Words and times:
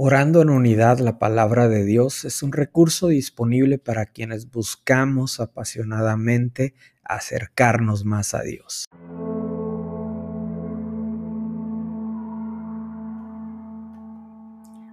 Orando 0.00 0.42
en 0.42 0.50
unidad 0.50 1.00
la 1.00 1.18
palabra 1.18 1.66
de 1.66 1.84
Dios 1.84 2.24
es 2.24 2.44
un 2.44 2.52
recurso 2.52 3.08
disponible 3.08 3.78
para 3.78 4.06
quienes 4.06 4.48
buscamos 4.48 5.40
apasionadamente 5.40 6.76
acercarnos 7.02 8.04
más 8.04 8.32
a 8.32 8.42
Dios. 8.42 8.84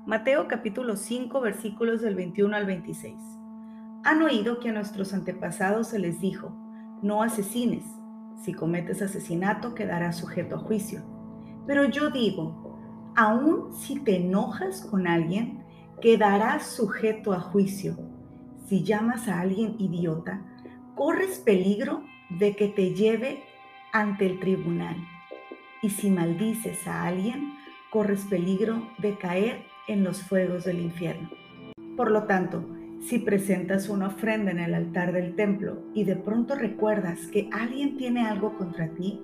Mateo 0.08 0.48
capítulo 0.48 0.96
5 0.96 1.40
versículos 1.40 2.02
del 2.02 2.16
21 2.16 2.56
al 2.56 2.66
26. 2.66 3.14
Han 4.06 4.24
oído 4.24 4.60
que 4.60 4.70
a 4.70 4.74
nuestros 4.74 5.14
antepasados 5.14 5.90
se 5.90 6.00
les 6.00 6.20
dijo, 6.20 6.50
no 7.04 7.22
asesines, 7.22 7.84
si 8.44 8.54
cometes 8.54 9.04
asesinato 9.04 9.76
quedarás 9.76 10.18
sujeto 10.18 10.56
a 10.56 10.60
juicio. 10.60 11.04
Pero 11.68 11.86
yo 11.86 12.10
digo, 12.10 12.65
aun 13.16 13.74
si 13.74 14.00
te 14.00 14.18
enojas 14.18 14.82
con 14.82 15.08
alguien, 15.08 15.64
quedarás 16.02 16.68
sujeto 16.68 17.34
a 17.34 17.40
juicio. 17.40 17.98
Si 18.68 18.84
llamas 18.84 19.28
a 19.28 19.40
alguien 19.40 19.76
idiota, 19.80 20.42
corres 20.96 21.40
peligro 21.40 22.04
de 22.30 22.56
que 22.56 22.68
te 22.68 22.94
lleve 22.94 23.44
ante 23.94 24.26
el 24.26 24.40
tribunal. 24.40 24.98
Y 25.82 25.90
si 25.90 26.10
maldices 26.10 26.88
a 26.88 27.04
alguien, 27.04 27.54
corres 27.92 28.26
peligro 28.26 28.82
de 28.98 29.18
caer 29.18 29.64
en 29.88 30.04
los 30.04 30.22
fuegos 30.22 30.66
del 30.66 30.82
infierno. 30.82 31.30
Por 31.96 32.12
lo 32.12 32.24
tanto, 32.24 32.66
si 33.00 33.20
presentas 33.20 33.88
una 33.88 34.08
ofrenda 34.08 34.52
en 34.52 34.60
el 34.60 34.74
altar 34.74 35.14
del 35.14 35.36
templo 35.36 35.84
y 35.94 36.06
de 36.06 36.16
pronto 36.16 36.56
recuerdas 36.56 37.28
que 37.28 37.50
alguien 37.54 37.98
tiene 37.98 38.28
algo 38.28 38.58
contra 38.58 38.90
ti, 38.90 39.22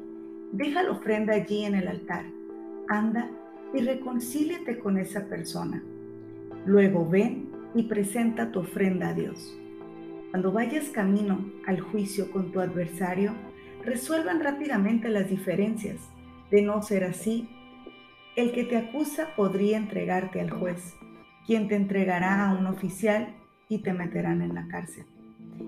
deja 0.51 0.83
la 0.83 0.91
ofrenda 0.91 1.33
allí 1.33 1.65
en 1.65 1.75
el 1.75 1.87
altar. 1.87 2.25
Anda 2.87 3.29
y 3.73 3.81
reconcíliate 3.81 4.79
con 4.79 4.97
esa 4.97 5.25
persona. 5.27 5.83
Luego 6.65 7.07
ven 7.07 7.49
y 7.73 7.83
presenta 7.83 8.51
tu 8.51 8.59
ofrenda 8.59 9.09
a 9.09 9.13
Dios. 9.13 9.57
Cuando 10.29 10.51
vayas 10.51 10.89
camino 10.89 11.39
al 11.67 11.79
juicio 11.81 12.31
con 12.31 12.51
tu 12.51 12.59
adversario, 12.59 13.33
resuelvan 13.83 14.39
rápidamente 14.41 15.09
las 15.09 15.29
diferencias. 15.29 15.97
De 16.49 16.61
no 16.61 16.81
ser 16.81 17.03
así, 17.03 17.49
el 18.35 18.51
que 18.51 18.63
te 18.63 18.77
acusa 18.77 19.35
podría 19.35 19.77
entregarte 19.77 20.39
al 20.41 20.51
juez, 20.51 20.93
quien 21.45 21.67
te 21.67 21.75
entregará 21.75 22.49
a 22.49 22.53
un 22.53 22.65
oficial 22.67 23.35
y 23.67 23.79
te 23.79 23.93
meterán 23.93 24.41
en 24.41 24.53
la 24.53 24.67
cárcel. 24.67 25.05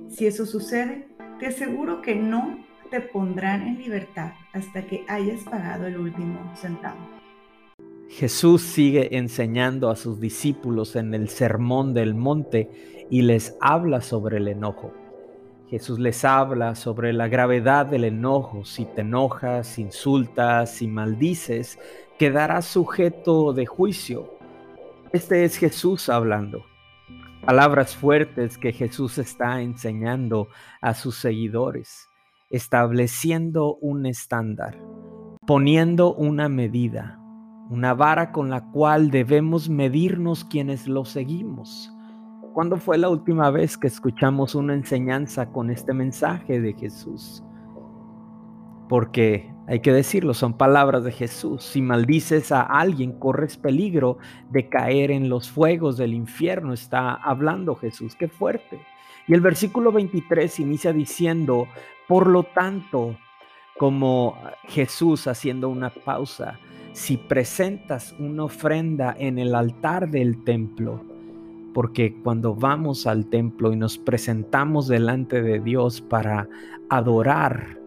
Si 0.10 0.28
eso 0.28 0.46
sucede, 0.46 1.08
te 1.40 1.48
aseguro 1.48 2.02
que 2.02 2.16
no 2.16 2.60
te 2.90 3.02
pondrán 3.02 3.64
en 3.64 3.78
libertad 3.78 4.34
hasta 4.54 4.86
que 4.86 5.04
hayas 5.08 5.44
pagado 5.44 5.88
el 5.88 5.98
último 5.98 6.54
centavo. 6.56 7.23
Jesús 8.10 8.62
sigue 8.62 9.18
enseñando 9.18 9.90
a 9.90 9.96
sus 9.96 10.20
discípulos 10.20 10.96
en 10.96 11.14
el 11.14 11.30
Sermón 11.30 11.94
del 11.94 12.14
Monte 12.14 13.06
y 13.10 13.24
les 13.24 13.58
habla 13.60 14.02
sobre 14.02 14.38
el 14.38 14.48
enojo. 14.48 14.94
Jesús 15.70 15.98
les 15.98 16.24
habla 16.24 16.76
sobre 16.76 17.14
la 17.14 17.28
gravedad 17.28 17.88
del 17.88 18.04
enojo. 18.04 18.64
Si 18.64 18.86
te 18.86 19.02
enojas, 19.02 19.80
insultas, 19.80 20.84
y 20.84 20.88
maldices, 20.88 21.80
quedarás 22.20 22.66
sujeto 22.66 23.54
de 23.54 23.66
juicio. 23.66 24.38
Este 25.12 25.44
es 25.46 25.58
Jesús 25.58 26.10
hablando. 26.10 26.64
Palabras 27.44 27.96
fuertes 27.96 28.58
que 28.58 28.72
Jesús 28.72 29.18
está 29.18 29.62
enseñando 29.62 30.48
a 30.80 30.94
sus 30.94 31.16
seguidores, 31.16 32.08
estableciendo 32.52 33.76
un 33.82 34.06
estándar, 34.06 34.78
poniendo 35.46 36.14
una 36.14 36.50
medida, 36.50 37.20
una 37.74 37.96
vara 37.96 38.32
con 38.32 38.52
la 38.52 38.70
cual 38.70 39.10
debemos 39.10 39.68
medirnos 39.68 40.46
quienes 40.46 40.88
lo 40.88 41.06
seguimos. 41.06 41.92
¿Cuándo 42.54 42.78
fue 42.78 43.00
la 43.00 43.10
última 43.10 43.50
vez 43.50 43.80
que 43.80 43.88
escuchamos 43.88 44.54
una 44.54 44.76
enseñanza 44.76 45.52
con 45.52 45.72
este 45.72 45.92
mensaje 45.92 46.62
de 46.62 46.74
Jesús? 46.74 47.44
Porque 48.88 49.52
hay 49.66 49.80
que 49.80 49.92
decirlo, 49.92 50.36
son 50.36 50.54
palabras 50.54 51.04
de 51.04 51.12
Jesús. 51.12 51.64
Si 51.64 51.82
maldices 51.82 52.52
a 52.52 52.62
alguien, 52.62 53.18
corres 53.18 53.58
peligro 53.58 54.20
de 54.52 54.70
caer 54.70 55.10
en 55.10 55.28
los 55.28 55.50
fuegos 55.50 55.98
del 55.98 56.14
infierno. 56.14 56.74
Está 56.74 57.16
hablando 57.16 57.74
Jesús. 57.74 58.14
Qué 58.14 58.28
fuerte. 58.28 58.82
Y 59.28 59.34
el 59.34 59.42
versículo 59.42 59.92
23 59.92 60.60
inicia 60.60 60.94
diciendo, 60.94 61.66
por 62.08 62.28
lo 62.28 62.44
tanto, 62.44 63.18
como 63.80 64.38
Jesús 64.66 65.26
haciendo 65.26 65.70
una 65.70 65.90
pausa, 65.90 66.60
si 66.94 67.18
presentas 67.18 68.16
una 68.20 68.46
ofrenda 68.46 69.16
en 69.18 69.40
el 69.40 69.56
altar 69.56 70.10
del 70.10 70.44
templo, 70.44 71.02
porque 71.74 72.16
cuando 72.24 72.56
vamos 72.56 73.08
al 73.08 73.26
templo 73.26 73.74
y 73.74 73.76
nos 73.76 73.98
presentamos 73.98 74.88
delante 74.88 75.42
de 75.42 75.60
Dios 75.60 76.02
para 76.02 76.48
adorar, 76.90 77.78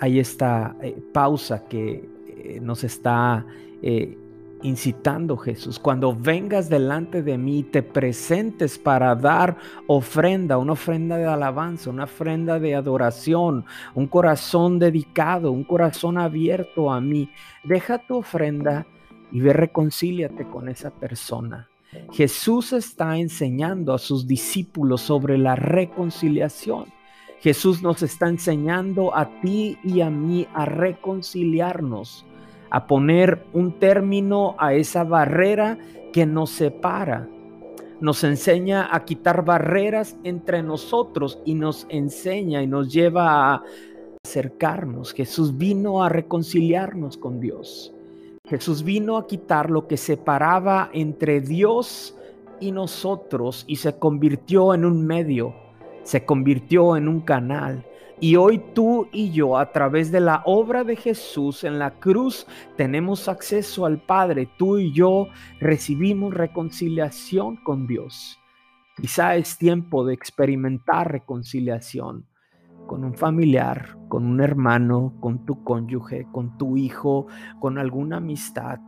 hay 0.00 0.18
esta 0.18 0.74
eh, 0.82 0.96
pausa 1.12 1.68
que 1.68 2.08
eh, 2.28 2.58
nos 2.60 2.82
está 2.82 3.46
eh, 3.82 4.16
incitando 4.62 5.36
Jesús, 5.36 5.78
cuando 5.78 6.14
vengas 6.14 6.68
delante 6.68 7.22
de 7.22 7.38
mí, 7.38 7.62
te 7.62 7.82
presentes 7.82 8.78
para 8.78 9.14
dar 9.14 9.56
ofrenda, 9.86 10.58
una 10.58 10.72
ofrenda 10.72 11.16
de 11.16 11.26
alabanza, 11.26 11.90
una 11.90 12.04
ofrenda 12.04 12.58
de 12.58 12.74
adoración, 12.74 13.64
un 13.94 14.06
corazón 14.06 14.78
dedicado, 14.78 15.52
un 15.52 15.64
corazón 15.64 16.18
abierto 16.18 16.90
a 16.90 17.00
mí. 17.00 17.30
Deja 17.64 17.98
tu 17.98 18.16
ofrenda 18.18 18.86
y 19.30 19.40
ve 19.40 19.52
reconcíliate 19.52 20.44
con 20.48 20.68
esa 20.68 20.90
persona. 20.90 21.68
Jesús 22.12 22.72
está 22.72 23.18
enseñando 23.18 23.92
a 23.92 23.98
sus 23.98 24.26
discípulos 24.26 25.02
sobre 25.02 25.36
la 25.36 25.56
reconciliación. 25.56 26.86
Jesús 27.40 27.82
nos 27.82 28.02
está 28.02 28.28
enseñando 28.28 29.14
a 29.16 29.40
ti 29.40 29.76
y 29.82 30.00
a 30.00 30.10
mí 30.10 30.46
a 30.54 30.64
reconciliarnos 30.64 32.24
a 32.72 32.86
poner 32.86 33.44
un 33.52 33.78
término 33.78 34.56
a 34.58 34.72
esa 34.72 35.04
barrera 35.04 35.76
que 36.10 36.24
nos 36.24 36.48
separa. 36.48 37.28
Nos 38.00 38.24
enseña 38.24 38.88
a 38.90 39.04
quitar 39.04 39.44
barreras 39.44 40.16
entre 40.24 40.62
nosotros 40.62 41.38
y 41.44 41.54
nos 41.54 41.86
enseña 41.90 42.62
y 42.62 42.66
nos 42.66 42.90
lleva 42.90 43.52
a 43.52 43.62
acercarnos. 44.24 45.12
Jesús 45.12 45.58
vino 45.58 46.02
a 46.02 46.08
reconciliarnos 46.08 47.18
con 47.18 47.40
Dios. 47.40 47.92
Jesús 48.48 48.82
vino 48.84 49.18
a 49.18 49.26
quitar 49.26 49.68
lo 49.70 49.86
que 49.86 49.98
separaba 49.98 50.88
entre 50.94 51.42
Dios 51.42 52.16
y 52.58 52.72
nosotros 52.72 53.64
y 53.68 53.76
se 53.76 53.98
convirtió 53.98 54.72
en 54.72 54.86
un 54.86 55.06
medio, 55.06 55.54
se 56.04 56.24
convirtió 56.24 56.96
en 56.96 57.06
un 57.06 57.20
canal 57.20 57.84
y 58.22 58.36
hoy 58.36 58.62
tú 58.72 59.08
y 59.10 59.32
yo, 59.32 59.58
a 59.58 59.72
través 59.72 60.12
de 60.12 60.20
la 60.20 60.42
obra 60.44 60.84
de 60.84 60.94
Jesús 60.94 61.64
en 61.64 61.80
la 61.80 61.98
cruz, 61.98 62.46
tenemos 62.76 63.28
acceso 63.28 63.84
al 63.84 63.98
Padre. 63.98 64.48
Tú 64.56 64.78
y 64.78 64.92
yo 64.92 65.26
recibimos 65.58 66.32
reconciliación 66.32 67.56
con 67.64 67.88
Dios. 67.88 68.38
Quizá 68.96 69.34
es 69.34 69.58
tiempo 69.58 70.06
de 70.06 70.14
experimentar 70.14 71.10
reconciliación 71.10 72.24
con 72.86 73.02
un 73.02 73.14
familiar, 73.14 73.98
con 74.06 74.24
un 74.24 74.40
hermano, 74.40 75.14
con 75.18 75.44
tu 75.44 75.64
cónyuge, 75.64 76.28
con 76.30 76.56
tu 76.56 76.76
hijo, 76.76 77.26
con 77.58 77.76
alguna 77.76 78.18
amistad. 78.18 78.78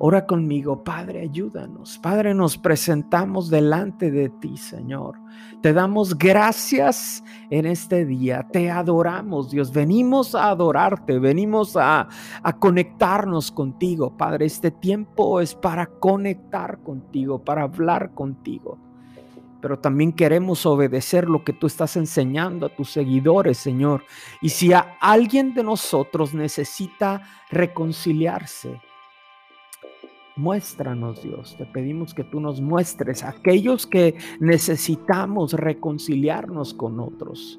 Ora 0.00 0.26
conmigo, 0.26 0.84
Padre, 0.84 1.22
ayúdanos. 1.22 1.98
Padre, 1.98 2.32
nos 2.32 2.56
presentamos 2.56 3.50
delante 3.50 4.12
de 4.12 4.28
ti, 4.28 4.56
Señor. 4.56 5.16
Te 5.60 5.72
damos 5.72 6.16
gracias 6.16 7.24
en 7.50 7.66
este 7.66 8.04
día. 8.04 8.46
Te 8.52 8.70
adoramos, 8.70 9.50
Dios. 9.50 9.72
Venimos 9.72 10.36
a 10.36 10.50
adorarte, 10.50 11.18
venimos 11.18 11.76
a, 11.76 12.08
a 12.42 12.52
conectarnos 12.52 13.50
contigo, 13.50 14.16
Padre. 14.16 14.46
Este 14.46 14.70
tiempo 14.70 15.40
es 15.40 15.56
para 15.56 15.86
conectar 15.86 16.78
contigo, 16.78 17.42
para 17.42 17.62
hablar 17.62 18.12
contigo 18.14 18.78
pero 19.60 19.78
también 19.78 20.12
queremos 20.12 20.64
obedecer 20.66 21.28
lo 21.28 21.42
que 21.42 21.52
tú 21.52 21.66
estás 21.66 21.96
enseñando 21.96 22.66
a 22.66 22.68
tus 22.68 22.90
seguidores, 22.90 23.58
Señor. 23.58 24.04
Y 24.40 24.50
si 24.50 24.72
a 24.72 24.96
alguien 25.00 25.54
de 25.54 25.64
nosotros 25.64 26.32
necesita 26.32 27.22
reconciliarse, 27.50 28.80
Muéstranos, 30.38 31.20
Dios. 31.20 31.56
Te 31.58 31.66
pedimos 31.66 32.14
que 32.14 32.22
tú 32.22 32.38
nos 32.38 32.60
muestres 32.60 33.24
aquellos 33.24 33.88
que 33.88 34.14
necesitamos 34.38 35.52
reconciliarnos 35.52 36.74
con 36.74 37.00
otros. 37.00 37.58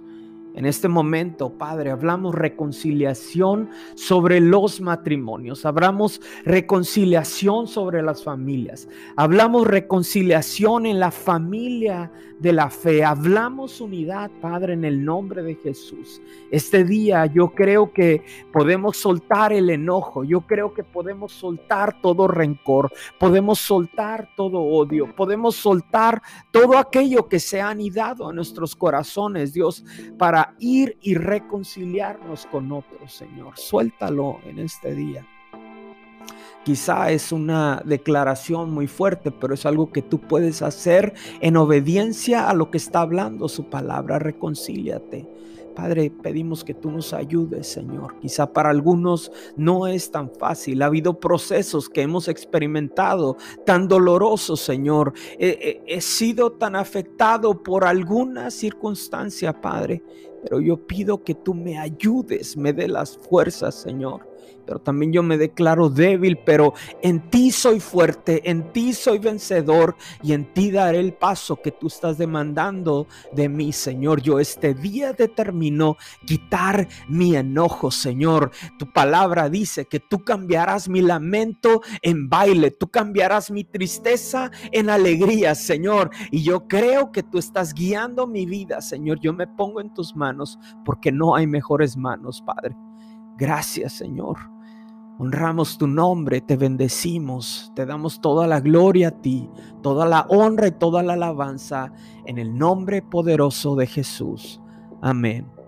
En 0.56 0.66
este 0.66 0.88
momento, 0.88 1.52
Padre, 1.52 1.92
hablamos 1.92 2.34
reconciliación 2.34 3.70
sobre 3.96 4.40
los 4.40 4.82
matrimonios, 4.82 5.66
hablamos 5.66 6.22
reconciliación 6.44 7.68
sobre 7.68 8.02
las 8.02 8.24
familias, 8.24 8.90
hablamos 9.16 9.68
reconciliación 9.68 10.86
en 10.86 11.00
la 11.00 11.12
familia 11.12 12.12
de 12.40 12.54
la 12.54 12.70
fe, 12.70 13.04
hablamos 13.04 13.82
unidad, 13.82 14.32
Padre, 14.42 14.74
en 14.74 14.86
el 14.86 15.04
nombre 15.04 15.44
de 15.44 15.56
Jesús. 15.56 16.22
Este 16.52 16.84
día 16.84 17.26
yo 17.26 17.50
creo 17.50 17.92
que 17.92 18.24
podemos 18.52 18.98
soltar 18.98 19.54
el 19.54 19.70
enojo, 19.70 20.24
yo 20.24 20.42
creo 20.42 20.74
que 20.74 20.84
podemos 20.84 21.34
soltar 21.34 22.02
todo 22.02 22.28
rencor, 22.28 22.92
podemos 23.20 23.60
soltar 23.60 24.30
todo 24.36 24.62
odio, 24.62 25.14
podemos 25.16 25.56
soltar 25.56 26.22
todo 26.52 26.78
aquello 26.78 27.28
que 27.28 27.40
se 27.40 27.62
ha 27.62 27.70
anidado 27.70 28.30
a 28.30 28.34
nuestros 28.34 28.76
corazones, 28.76 29.54
Dios, 29.54 29.84
para 30.18 30.49
ir 30.60 30.98
y 31.02 31.16
reconciliarnos 31.16 32.46
con 32.48 32.72
otros, 32.72 33.14
Señor. 33.14 33.54
Suéltalo 33.58 34.40
en 34.46 34.60
este 34.60 34.96
día. 34.96 35.26
Quizá 36.64 37.12
es 37.12 37.32
una 37.32 37.82
declaración 37.86 38.72
muy 38.72 38.88
fuerte, 38.88 39.32
pero 39.32 39.54
es 39.54 39.66
algo 39.66 39.92
que 39.92 40.02
tú 40.02 40.20
puedes 40.20 40.62
hacer 40.62 41.14
en 41.40 41.58
obediencia 41.58 42.50
a 42.50 42.54
lo 42.54 42.70
que 42.70 42.78
está 42.78 43.02
hablando 43.02 43.48
su 43.48 43.70
palabra. 43.70 44.20
Reconcíliate. 44.20 45.28
Padre, 45.74 46.12
pedimos 46.12 46.66
que 46.66 46.74
tú 46.74 46.92
nos 46.92 47.14
ayudes, 47.14 47.68
Señor. 47.68 48.20
Quizá 48.20 48.52
para 48.52 48.70
algunos 48.70 49.32
no 49.56 49.88
es 49.88 50.12
tan 50.12 50.30
fácil. 50.30 50.82
Ha 50.82 50.88
habido 50.88 51.20
procesos 51.22 51.88
que 51.88 52.02
hemos 52.02 52.28
experimentado 52.28 53.38
tan 53.66 53.88
dolorosos, 53.88 54.60
Señor. 54.60 55.14
He, 55.38 55.82
he 55.88 56.02
sido 56.02 56.52
tan 56.52 56.76
afectado 56.76 57.64
por 57.64 57.86
alguna 57.86 58.52
circunstancia, 58.52 59.62
Padre. 59.62 60.04
Pero 60.42 60.60
yo 60.60 60.78
pido 60.78 61.24
que 61.24 61.36
tú 61.36 61.54
me 61.54 61.78
ayudes, 61.78 62.56
me 62.58 62.74
dé 62.74 62.88
las 62.88 63.18
fuerzas, 63.18 63.76
Señor 63.76 64.30
pero 64.70 64.80
también 64.80 65.12
yo 65.12 65.24
me 65.24 65.40
declaro 65.40 65.90
débil, 65.90 66.38
pero 66.46 66.76
en 67.02 67.32
ti 67.32 67.50
soy 67.50 67.80
fuerte, 67.80 68.52
en 68.52 68.72
ti 68.72 68.94
soy 68.94 69.18
vencedor 69.18 69.96
y 70.22 70.34
en 70.34 70.54
ti 70.54 70.70
daré 70.70 71.00
el 71.00 71.14
paso 71.14 71.56
que 71.56 71.72
tú 71.72 71.88
estás 71.88 72.20
demandando 72.20 73.08
de 73.34 73.50
mí, 73.50 73.74
Señor. 73.74 74.22
Yo 74.22 74.40
este 74.40 74.76
día 74.76 75.12
determino 75.12 75.98
quitar 76.24 76.88
mi 77.08 77.36
enojo, 77.36 77.90
Señor. 77.90 78.52
Tu 78.78 78.94
palabra 78.94 79.50
dice 79.50 79.86
que 79.86 80.00
tú 80.00 80.24
cambiarás 80.24 80.88
mi 80.88 81.02
lamento 81.02 81.82
en 82.04 82.30
baile, 82.30 82.70
tú 82.70 82.92
cambiarás 82.92 83.50
mi 83.50 83.64
tristeza 83.64 84.52
en 84.72 84.92
alegría, 84.92 85.56
Señor. 85.56 86.12
Y 86.30 86.44
yo 86.44 86.68
creo 86.68 87.12
que 87.12 87.24
tú 87.24 87.40
estás 87.40 87.74
guiando 87.74 88.28
mi 88.28 88.46
vida, 88.46 88.82
Señor. 88.82 89.20
Yo 89.20 89.34
me 89.34 89.48
pongo 89.48 89.82
en 89.82 89.96
tus 89.96 90.16
porque 90.86 91.12
no 91.12 91.36
hay 91.36 91.48
mejores 91.48 91.98
manos, 91.98 92.42
Padre. 92.42 92.76
Gracias, 93.38 93.94
Señor. 93.94 94.38
Honramos 95.18 95.78
tu 95.78 95.86
nombre, 95.86 96.40
te 96.40 96.56
bendecimos, 96.56 97.74
te 97.76 97.86
damos 97.86 98.22
toda 98.22 98.48
la 98.48 98.62
gloria 98.62 99.10
a 99.10 99.22
ti, 99.22 99.50
toda 99.82 100.06
la 100.06 100.26
honra 100.30 100.68
y 100.68 100.72
toda 100.72 101.04
la 101.04 101.14
alabanza 101.14 101.92
en 102.26 102.38
el 102.38 102.58
nombre 102.58 103.02
poderoso 103.02 103.76
de 103.76 103.88
Jesús. 103.88 104.62
Amén 105.02 105.59